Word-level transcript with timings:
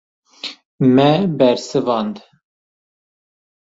Me 0.95 1.27
bersivand. 1.37 2.15